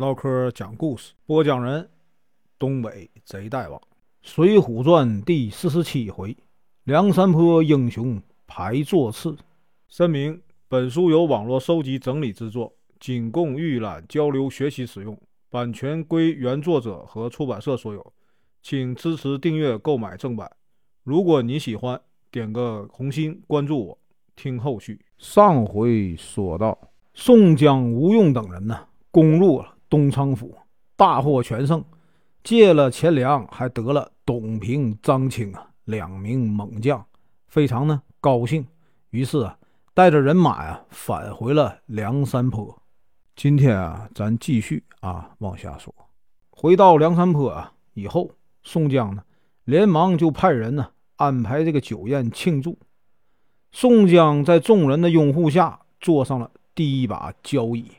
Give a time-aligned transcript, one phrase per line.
[0.00, 1.86] 唠嗑讲故事，播讲人：
[2.58, 3.78] 东北贼大王，
[4.22, 6.34] 《水浒传》第四十七回：
[6.84, 9.36] 梁山泊英雄排座次。
[9.88, 15.14] 声明：本书由网络收集整理制作，仅供预览、交流、学习使用，
[15.50, 18.12] 版权归原作者和出版社所有，
[18.62, 20.50] 请支持订阅、购买正版。
[21.04, 23.98] 如果你喜欢，点个红心，关注我，
[24.34, 24.98] 听后续。
[25.18, 26.78] 上回说到，
[27.12, 30.56] 宋江、吴用等人呢，攻入了东昌府，
[30.96, 31.84] 大获全胜，
[32.42, 37.04] 借了钱粮，还得了董平、张青啊两名猛将，
[37.48, 38.66] 非常呢高兴。
[39.10, 39.58] 于是啊，
[39.92, 42.80] 带着人马呀，返回了梁山坡。
[43.36, 45.94] 今天啊，咱继续啊往下说。
[46.50, 48.30] 回到梁山坡啊以后，
[48.62, 49.24] 宋江呢，
[49.64, 50.90] 连忙就派人呢。
[51.16, 52.78] 安排这个酒宴庆祝，
[53.72, 57.92] 宋江在众人的拥护下坐上了第一把交椅。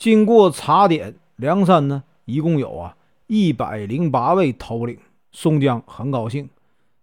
[0.00, 2.96] 经过查点，梁山呢一共有啊
[3.26, 4.98] 一百零八位头领。
[5.30, 6.48] 宋江很高兴，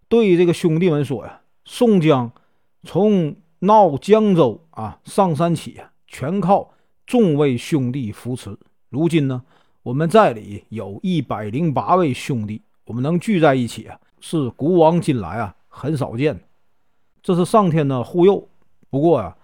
[0.10, 2.32] 对这个兄弟们说呀：“宋江
[2.82, 6.72] 从闹江州啊上山起，全靠
[7.06, 8.58] 众位兄弟扶持。
[8.90, 9.44] 如今呢，
[9.84, 16.40] 我们寨里有一百零八位兄弟，我们能聚在一起啊。”是古往今来啊很少见，
[17.22, 18.50] 这是上天的护佑。
[18.90, 19.38] 不过呀，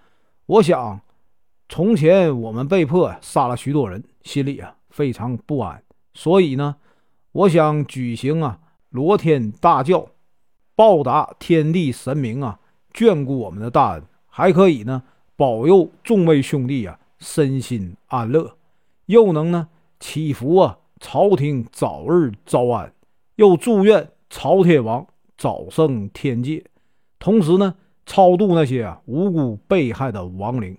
[0.46, 1.00] 我想
[1.68, 5.82] 从前我们被迫杀了许多人，心里啊非常不安。
[6.12, 6.76] 所以呢，
[7.32, 8.58] 我想举行啊
[8.90, 10.06] 罗天大教，
[10.74, 12.60] 报答天地神明啊
[12.92, 15.02] 眷顾我们的大恩，还可以呢
[15.36, 18.56] 保佑众位兄弟啊身心安乐，
[19.06, 22.92] 又能呢祈福啊朝廷早日招安，
[23.36, 24.10] 又祝愿。
[24.30, 25.06] 朝天王
[25.38, 26.64] 早生天界，
[27.20, 30.76] 同时呢，超度那些啊无辜被害的亡灵。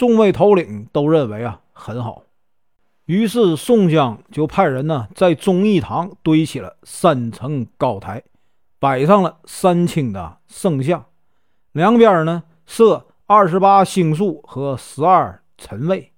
[0.00, 2.22] 众位头领都认为啊很好，
[3.04, 8.22] 于是宋江就派人呢在忠义堂堆起了三层高台，
[8.78, 11.04] 摆上了三清的圣像，
[11.72, 16.10] 两边呢设二十八星宿和十二辰位，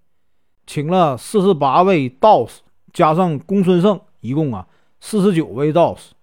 [0.65, 2.61] 请了四十八位道士，
[2.93, 4.69] 加上公孙胜，一共啊
[5.01, 6.15] 四十九位道士。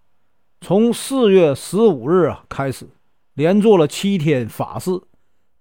[0.61, 2.87] 从四月十五日啊开始，
[3.33, 5.01] 连做了七天法事。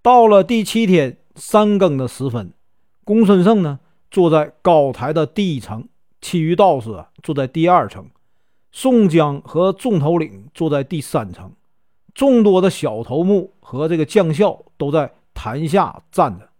[0.00, 2.52] 到了第七天三更的时分，
[3.04, 5.88] 公孙胜呢坐在高台的第一层，
[6.20, 8.06] 其余道士啊坐在第二层，
[8.72, 11.52] 宋江和众头领坐在第三层，
[12.12, 16.50] 众多的小头目和这个将校都在台下站着，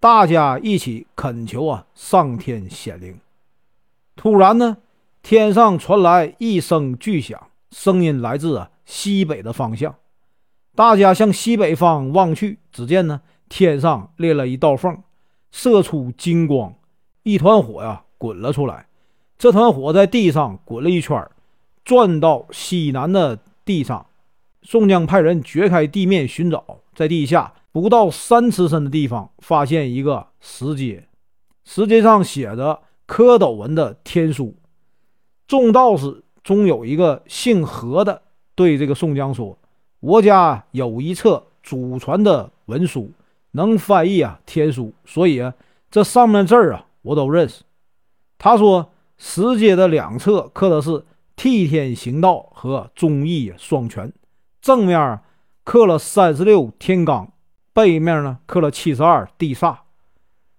[0.00, 3.20] 大家一起恳求啊上天显灵。
[4.16, 4.78] 突然呢，
[5.22, 7.48] 天上传来一声巨响。
[7.72, 9.96] 声音来自啊西北的方向，
[10.74, 14.98] 大家向西北方望去，只见呢天上裂了一道缝，
[15.50, 16.74] 射出金光，
[17.22, 18.86] 一团火呀滚了出来。
[19.38, 21.28] 这团火在地上滚了一圈，
[21.84, 24.06] 转到西南的地上。
[24.62, 31.08] 宋江派人掘开地面寻找，在地下不到三尺深的地方，发现一个石阶，
[31.64, 34.54] 石阶上写着蝌蚪文的天书。
[35.46, 36.22] 众道士。
[36.46, 38.22] 中有一个姓何的，
[38.54, 39.58] 对这个宋江说
[39.98, 43.10] ：“我家有一册祖传的文书，
[43.56, 45.52] 能翻译啊天书，所以啊
[45.90, 47.64] 这上面字儿啊我都认识。”
[48.38, 54.12] 他说：“石阶的两侧刻的是替天行道和忠义双全，
[54.60, 55.20] 正面
[55.64, 57.28] 刻了三十六天罡，
[57.72, 59.78] 背面呢刻了七十二地煞。”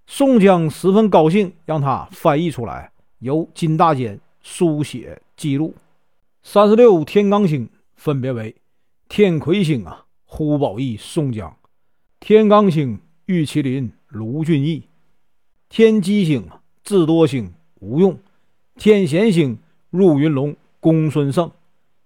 [0.09, 5.21] 宋江十分高兴，让他翻译出来，由金大坚书写。
[5.35, 5.75] 记录
[6.41, 8.55] 三十六天罡星分别为
[9.07, 11.51] 天魁星啊，呼保义、宋江；
[12.19, 14.83] 天罡星玉麒麟、卢俊义；
[15.69, 16.47] 天机星，
[16.83, 18.15] 智多星吴用；
[18.75, 19.57] 天贤星
[19.89, 21.49] 入云龙、公孙胜；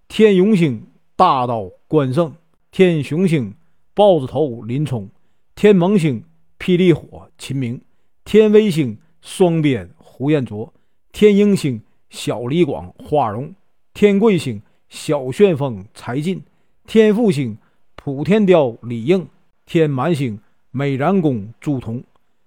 [0.08, 0.86] 天勇星
[1.16, 2.32] 大刀关胜；
[2.72, 3.56] 天雄星
[3.94, 5.08] 豹子头林冲；
[5.56, 6.24] 天蒙星
[6.60, 7.80] 霹雳火秦明；
[8.26, 10.72] 天威星双鞭胡彦卓；
[11.12, 11.82] 天鹰星。
[12.12, 13.56] 小李广、花荣，
[13.94, 16.44] 天贵星小旋风柴进，
[16.86, 17.58] 天赋星
[17.96, 19.26] 普天雕李应，
[19.72, 20.38] 天满星
[20.72, 22.04] 美髯公朱仝，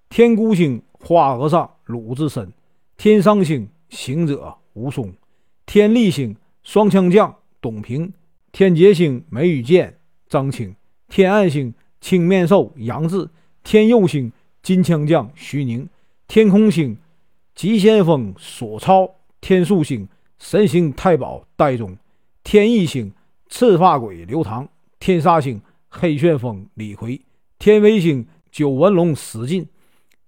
[0.09, 2.53] 天孤星花和尚鲁智深，
[2.97, 5.11] 天上星行者武松，
[5.65, 8.13] 天力星双枪将董平，
[8.51, 9.97] 天劫星梅雨剑
[10.29, 10.75] 张青，
[11.09, 13.27] 天暗星青面兽杨志，
[13.63, 14.31] 天佑星
[14.61, 15.89] 金枪将徐宁，
[16.27, 16.95] 天空星
[17.55, 19.09] 急先锋索超。
[19.41, 20.07] 天数星
[20.37, 21.97] 神行太保戴宗，
[22.43, 23.11] 天意星
[23.49, 24.69] 赤发鬼刘唐，
[24.99, 25.59] 天煞星
[25.97, 27.21] 黑旋风李逵，
[27.57, 29.65] 天威星九纹龙史进，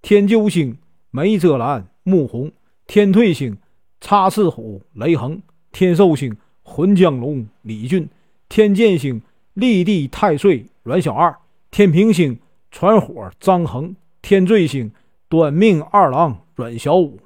[0.02, 0.78] 天救星
[1.12, 2.50] 梅泽兰穆弘；
[2.88, 3.58] 天退星
[4.00, 5.42] 插翅虎雷横；
[5.74, 8.06] 天寿星浑江龙李俊；
[8.48, 9.22] 天剑星
[9.56, 11.34] 立地太岁阮小二；
[11.69, 12.40] 天平星
[12.72, 14.90] 传火张衡；天罪星
[15.28, 17.18] 短命二郎阮小五；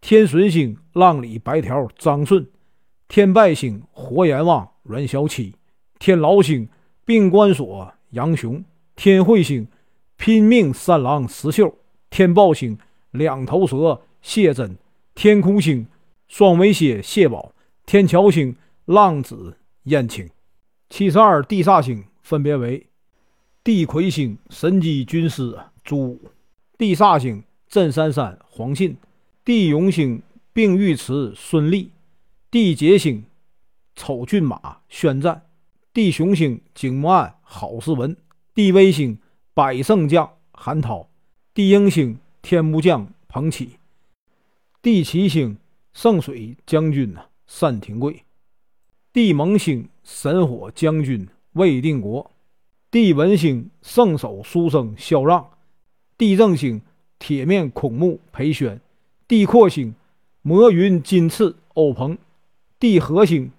[0.00, 2.42] 天顺星浪里白条张顺；
[3.06, 5.52] 天败星火阎王阮小七；
[6.00, 6.68] 天牢星
[7.04, 8.62] 病关锁杨雄；
[8.96, 9.66] 天慧星
[10.16, 11.76] 拼命三郎石秀。
[12.08, 12.78] 天豹星
[13.10, 14.76] 两头蛇谢真，
[15.14, 15.86] 天空星
[16.28, 17.52] 双尾蝎谢宝，
[17.84, 20.30] 天桥星浪子燕青。
[20.88, 22.86] 七十二地煞星分别为：
[23.64, 26.20] 地魁星神机军师朱武，
[26.78, 28.96] 地煞星镇山山黄信，
[29.44, 30.22] 地永星
[30.52, 31.90] 并尉迟孙立，
[32.50, 33.24] 地劫星
[33.96, 35.42] 丑骏马宣战，
[35.94, 38.16] 地雄星景木案郝世文，
[38.52, 39.16] 地威星
[39.54, 41.08] 百胜将韩涛。
[41.54, 43.76] 地英星天目将彭启，
[44.82, 45.56] 地奇星
[45.92, 47.26] 圣水将军呐
[47.60, 48.24] 单廷贵，
[49.12, 52.28] 地蒙星神火将军魏定国，
[52.90, 55.48] 地文星圣手书生萧让，
[56.18, 56.82] 地正星
[57.20, 58.80] 铁面孔目裴宣，
[59.28, 59.94] 地阔星
[60.42, 62.18] 魔云金翅欧鹏，
[62.80, 63.52] 地和星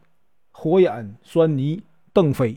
[0.51, 1.81] 火眼酸泥。
[2.15, 2.55] 邓飞，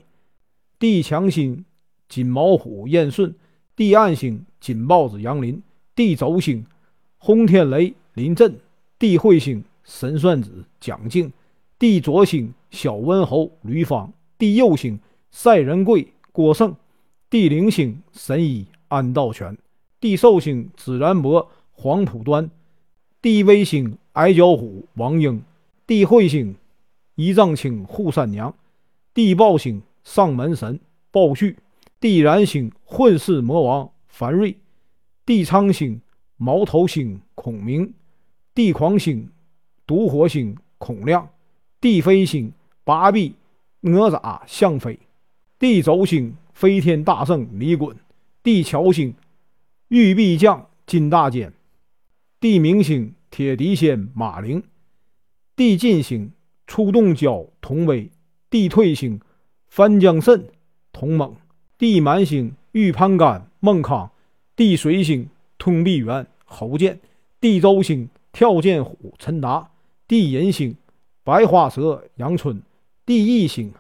[0.79, 1.65] 地强星
[2.09, 3.35] 金毛虎燕顺。
[3.75, 5.61] 地暗星金豹子杨林，
[5.97, 6.65] 地轴星
[7.19, 8.57] 轰天雷林震，
[9.01, 11.33] 地彗星神算子蒋敬，
[11.77, 14.99] 地左星小温侯吕方，地右星
[15.33, 16.75] 赛仁贵郭胜，
[17.29, 19.57] 地灵星神医安道全，
[20.01, 22.49] 地寿星紫然伯黄浦端，
[23.21, 25.43] 地威星矮脚虎王英，
[25.87, 26.55] 地彗星
[27.17, 28.55] 一丈青扈三娘，
[29.19, 30.79] 地豹星上门神
[31.11, 31.59] 鲍旭。
[31.99, 34.57] 地燃星混世魔王樊瑞，
[35.27, 36.01] 地苍星
[36.37, 37.93] 毛头星孔明，
[38.55, 39.29] 地狂星
[39.85, 41.29] 毒火星孔亮，
[41.81, 42.53] 地飞星
[42.85, 43.35] 八臂
[43.81, 44.97] 哪吒向飞，
[45.59, 47.97] 地轴星飞天大圣李衮，
[48.45, 49.13] 地桥星
[49.89, 51.53] 玉臂将金大坚，
[52.39, 54.63] 地明星铁笛仙马灵，
[55.57, 56.31] 地进星
[56.69, 58.09] 出洞蛟童威，
[58.51, 59.21] 地退星
[59.69, 60.45] 翻江蜃
[60.93, 61.37] 童猛。
[61.77, 64.11] 地满星玉攀杆孟康，
[64.57, 65.29] 地水星
[65.59, 66.99] 通臂猿侯健，
[67.41, 69.71] 地周星跳涧虎陈达，
[70.09, 70.77] 地寅星
[71.23, 72.61] 白花蛇杨春，
[73.07, 73.73] 地义星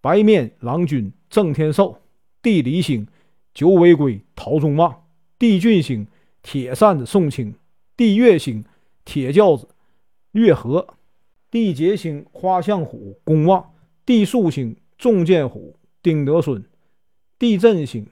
[0.00, 1.98] 白面郎君郑天寿，
[2.40, 3.04] 地离星
[3.52, 5.02] 九尾龟陶宗旺，
[5.36, 6.06] 地俊星
[6.40, 7.52] 铁扇子宋清，
[7.96, 8.64] 地月星
[9.04, 9.66] 铁轿子
[10.30, 10.86] 月和，
[11.50, 13.73] 地劫星花象虎公望，
[14.06, 16.62] 地宿星重剑虎丁德孙。
[17.38, 18.06] 地震星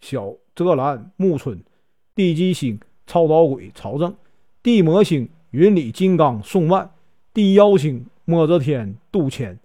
[0.00, 1.62] 小泽兰木村，
[2.14, 4.14] 地基星超导鬼曹正，
[4.62, 6.90] 地魔星云里金刚宋万，
[7.32, 9.58] 地妖星莫泽天杜迁，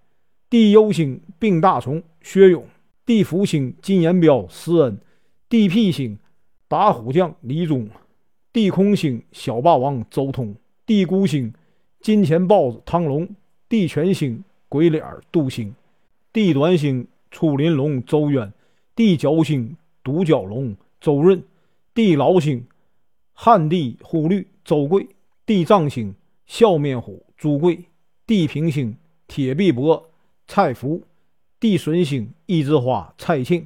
[0.50, 2.66] 地幽星病大虫薛勇，
[3.06, 5.00] 地福星金延彪施恩，
[5.50, 6.18] 地辟星
[6.68, 7.90] 打虎将李忠，
[8.54, 11.54] 地空星小霸王周通，地孤星
[12.02, 13.28] 金钱豹子汤龙，
[13.68, 14.44] 地全星
[14.76, 15.02] 鬼脸
[15.32, 15.74] 杜兴，
[16.34, 18.52] 地短星出林龙周渊。
[18.94, 21.42] 地角星独角龙周润，
[21.94, 22.68] 地牢星
[23.32, 25.08] 汉地忽律周贵，
[25.46, 26.14] 地藏星
[26.46, 27.86] 笑面虎朱贵，
[28.28, 30.04] 地平星铁臂膊
[30.46, 31.04] 蔡福，
[31.58, 33.66] 地顺星一枝花蔡庆，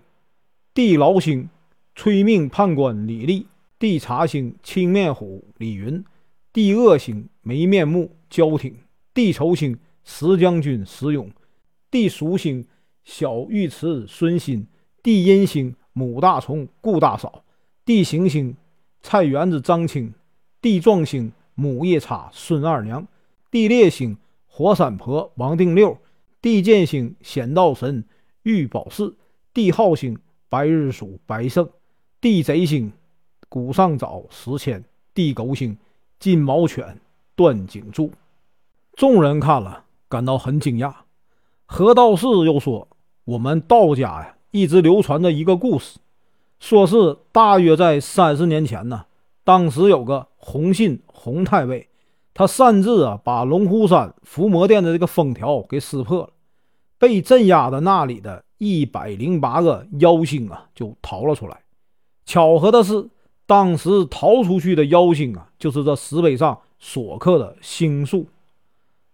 [0.76, 1.50] 地牢星
[1.96, 3.48] 催命判官李立，
[3.80, 6.06] 地茶星青面虎李云，
[6.54, 8.76] 地恶星没面目焦挺，
[9.12, 11.32] 地仇星石将军石勇，
[11.92, 12.68] 地蜀星
[13.04, 14.68] 小尉迟孙新。
[15.02, 17.46] 地阴星母大虫顾大嫂，
[17.86, 18.56] 地行星
[19.02, 20.14] 菜园子张青，
[20.62, 23.08] 地壮星母夜叉孙二娘，
[23.50, 25.98] 地烈星火山婆王定六，
[26.42, 28.04] 地剑星显道神
[28.44, 29.16] 玉宝寺，
[29.54, 31.68] 地浩星白日鼠白胜，
[32.20, 32.92] 地贼星
[33.48, 35.78] 古上早石迁，地狗星
[36.20, 37.00] 金毛犬
[37.36, 38.12] 段景柱。
[38.98, 40.94] 众人看了感到很惊讶。
[41.66, 42.90] 何道士又说
[43.24, 46.00] ：“我们道家呀。”一直流传着一个故事，
[46.60, 49.06] 说是大约在三十年前呢，
[49.44, 51.88] 当时有个洪信洪太尉，
[52.34, 56.30] 他擅自啊把龙虎山伏魔殿的这个封条给撕破了，
[56.98, 61.62] 被镇压的那里的一百零八个妖星啊就逃了出来。
[62.26, 63.08] 巧合的是，
[63.46, 68.26] 当时逃出去的妖星啊，就是这石碑上所刻的星宿。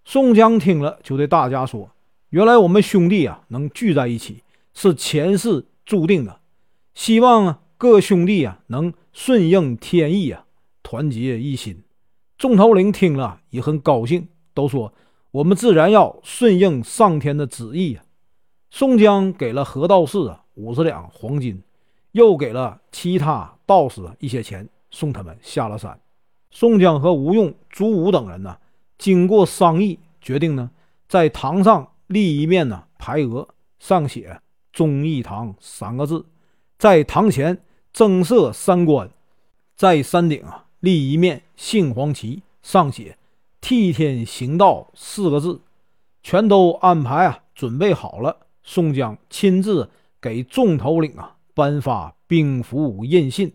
[0.05, 1.89] 宋江听了，就对大家说
[2.29, 4.43] ：“原来我们兄弟啊能聚在一起。”
[4.77, 6.41] 是前世注定的，
[6.93, 10.45] 希望啊各兄弟啊能顺应天意啊，
[10.83, 11.81] 团结一心。
[12.37, 14.93] 众头领听了也很高兴，都说
[15.31, 18.03] ：“我们自然要顺应上天的旨意啊。”
[18.69, 21.63] 宋江给了何道士啊五十两黄金，
[22.11, 25.97] 又给了其他道士一些钱，送他们下了山。
[26.51, 28.57] 宋江和吴用、朱武等人呢，
[28.97, 30.71] 经过商议，决定呢，
[31.07, 33.47] 在堂上立一面呢牌额，
[33.79, 36.25] 上写“忠义堂”三个字，
[36.77, 37.61] 在堂前
[37.91, 39.09] 增设三关，
[39.75, 43.17] 在山顶啊立一面杏黄旗，上写
[43.61, 45.61] “替天行道”四个字，
[46.23, 48.47] 全都安排啊准备好了。
[48.63, 53.53] 宋江亲自给众头领啊颁发兵符印信。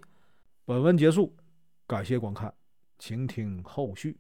[0.65, 1.33] 本文结束，
[1.87, 2.55] 感谢观看，
[2.99, 4.17] 请听后续。